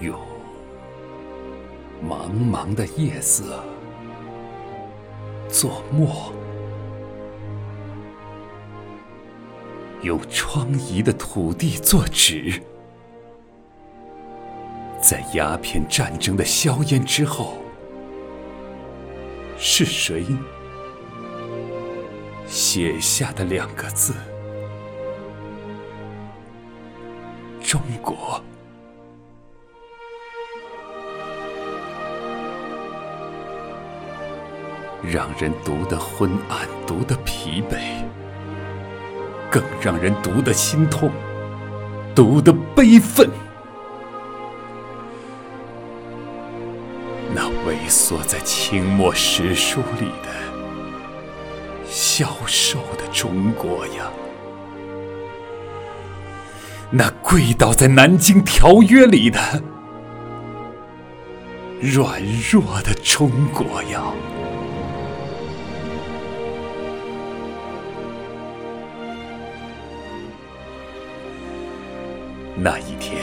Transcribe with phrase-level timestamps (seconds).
[0.00, 0.18] 用
[2.02, 3.64] 茫茫的夜色
[5.48, 6.32] 做墨，
[10.02, 12.60] 用疮痍的土地作纸，
[15.00, 17.54] 在鸦片战争的硝烟之后，
[19.56, 20.26] 是谁
[22.46, 24.12] 写下的两个字？
[27.62, 28.42] 中国。
[35.06, 37.76] 让人读得昏暗，读得疲惫，
[39.50, 41.10] 更让人读得心痛，
[42.14, 43.28] 读得悲愤。
[47.34, 50.30] 那萎缩在清末史书里的
[51.84, 54.10] 消瘦的中国呀，
[56.90, 59.38] 那跪倒在南京条约里的
[61.80, 64.02] 软弱的中国呀。
[72.56, 73.22] 那一天，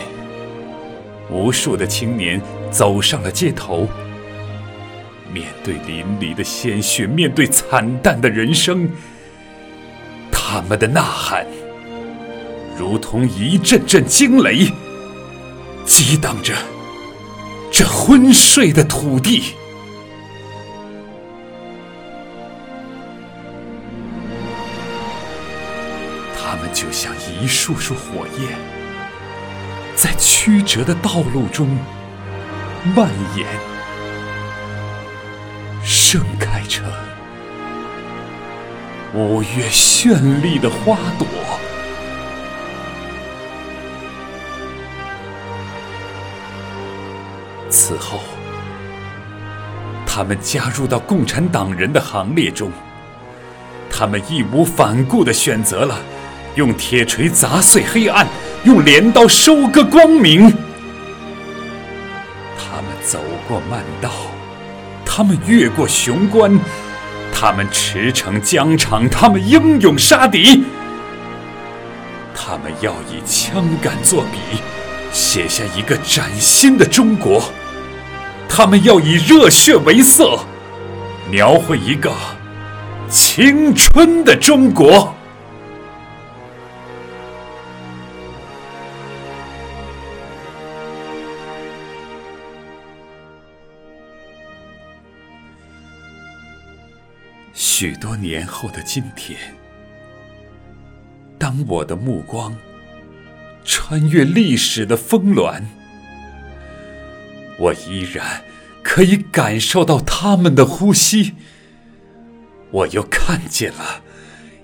[1.29, 3.87] 无数的青年走上了街头，
[5.31, 8.89] 面对淋漓的鲜血，面对惨淡的人生，
[10.31, 11.45] 他们的呐喊
[12.77, 14.69] 如同一阵阵惊雷，
[15.85, 16.53] 激荡着
[17.71, 19.55] 这昏睡的土地。
[26.37, 28.80] 他们就像一束束火焰。
[30.01, 31.77] 在曲折的道路中
[32.95, 33.45] 蔓延，
[35.83, 36.91] 盛开成
[39.13, 41.27] 五月绚丽的花朵。
[47.69, 48.21] 此后，
[50.07, 52.71] 他们加入到共产党人的行列中，
[53.87, 55.99] 他们义无反顾地选择了
[56.55, 58.25] 用铁锤砸碎黑暗。
[58.63, 60.51] 用镰刀收割光明。
[62.57, 64.11] 他们走过漫道，
[65.05, 66.59] 他们越过雄关，
[67.33, 70.63] 他们驰骋疆场，他们英勇杀敌。
[72.35, 74.61] 他们要以枪杆作笔，
[75.11, 77.41] 写下一个崭新的中国；
[78.47, 80.39] 他们要以热血为色，
[81.29, 82.11] 描绘一个
[83.09, 85.15] 青春的中国。
[97.53, 99.37] 许多年后的今天，
[101.37, 102.55] 当我的目光
[103.63, 105.63] 穿越历史的峰峦，
[107.59, 108.43] 我依然
[108.81, 111.33] 可以感受到他们的呼吸。
[112.71, 114.01] 我又看见了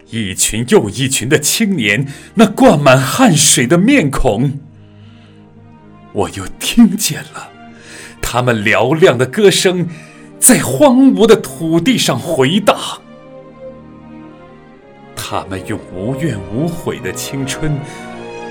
[0.10, 4.60] 一群又一群的青年，那灌满汗水的面孔。
[6.14, 7.52] 我又听见了
[8.22, 9.90] 他们嘹亮的歌声。
[10.40, 12.78] 在荒芜的土地上回荡，
[15.16, 17.78] 他们用无怨无悔的青春，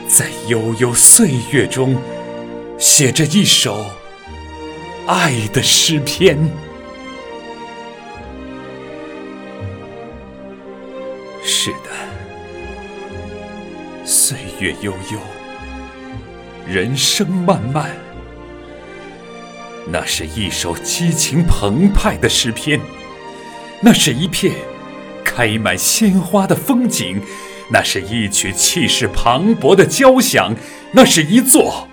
[0.06, 1.96] 在悠悠岁月中
[2.78, 3.86] 写着一首
[5.06, 6.36] 爱的诗篇。
[11.42, 11.90] 是的，
[14.04, 15.18] 岁月悠悠，
[16.66, 18.05] 人生漫漫。
[19.88, 22.80] 那是一首激情澎湃的诗篇，
[23.80, 24.52] 那是一片
[25.24, 27.22] 开满鲜花的风景，
[27.70, 30.54] 那是一曲气势磅礴的交响，
[30.92, 31.86] 那是一座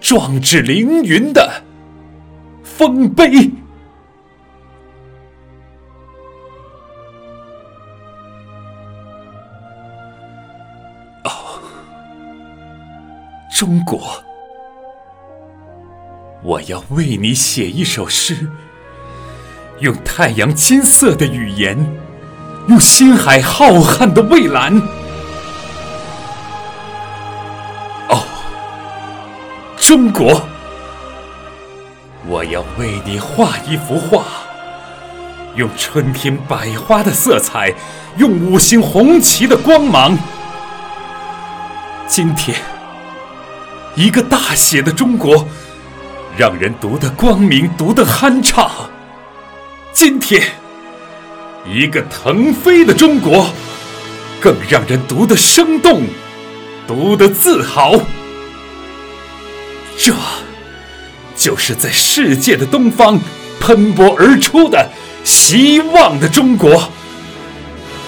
[0.00, 1.64] 壮志凌云的
[2.62, 3.50] 丰碑。
[11.24, 11.60] 哦，
[13.56, 14.22] 中国。
[16.44, 18.50] 我要为你写一首诗，
[19.78, 21.74] 用太阳金色的语言，
[22.68, 24.76] 用星海浩瀚的蔚蓝。
[28.10, 28.26] 哦，
[29.78, 30.46] 中国！
[32.26, 34.24] 我要为你画一幅画，
[35.56, 37.72] 用春天百花的色彩，
[38.18, 40.18] 用五星红旗的光芒。
[42.06, 42.60] 今天，
[43.94, 45.48] 一个大写的中国。
[46.36, 48.68] 让人读的光明读的酣畅。
[49.92, 50.42] 今天
[51.64, 53.46] 一个腾飞的中国
[54.40, 56.02] 更让人读的生动
[56.88, 57.92] 读的自豪。
[59.96, 60.12] 这
[61.36, 63.20] 就是在世界的东方
[63.60, 64.90] 喷薄而出的
[65.22, 66.90] 希望的中国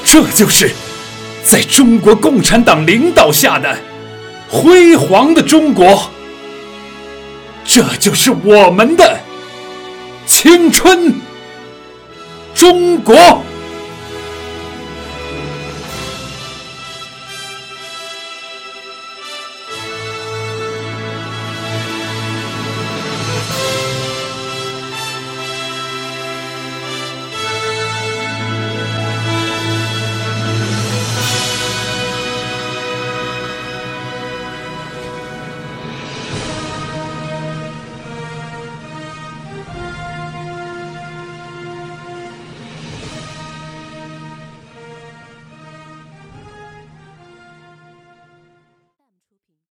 [0.05, 0.69] 这就是
[1.45, 3.79] 在中国共产党领导下的
[4.49, 6.11] 辉煌的中国。
[7.77, 9.21] 这就是我们的
[10.25, 11.13] 青春
[12.55, 13.15] 中国。